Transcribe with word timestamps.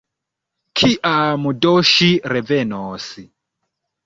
Kiam 0.79 1.45
do 1.67 1.75
ŝi 1.91 2.09
revenos? 2.35 3.07